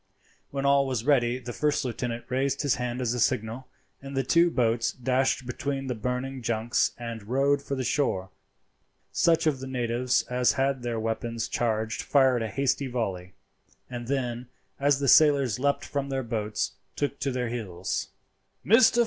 When 0.49 0.65
all 0.65 0.87
was 0.87 1.05
ready 1.05 1.37
the 1.37 1.53
first 1.53 1.85
lieutenant 1.85 2.25
raised 2.27 2.63
his 2.63 2.73
hand 2.81 3.01
as 3.01 3.13
a 3.13 3.19
signal, 3.19 3.67
and 4.01 4.17
the 4.17 4.23
two 4.23 4.49
boats 4.49 4.91
dashed 4.91 5.45
between 5.45 5.85
the 5.85 5.93
burning 5.93 6.41
junks 6.41 6.93
and 6.97 7.21
rowed 7.27 7.61
for 7.61 7.75
the 7.75 7.83
shore. 7.83 8.31
Such 9.11 9.45
of 9.45 9.59
the 9.59 9.67
natives 9.67 10.23
as 10.23 10.53
had 10.53 10.81
their 10.81 10.99
weapons 10.99 11.47
charged 11.47 12.01
fired 12.01 12.41
a 12.41 12.47
hasty 12.47 12.87
volley, 12.87 13.35
and 13.91 14.07
then, 14.07 14.47
as 14.79 14.97
the 14.99 15.07
sailors 15.07 15.59
leapt 15.59 15.85
from 15.85 16.09
their 16.09 16.23
boats, 16.23 16.71
took 16.95 17.19
to 17.19 17.29
their 17.29 17.49
heels. 17.49 18.07
"Mr. 18.65 18.99